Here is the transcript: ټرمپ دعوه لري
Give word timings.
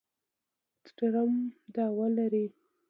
ټرمپ 0.97 1.49
دعوه 1.75 2.07
لري 2.17 2.45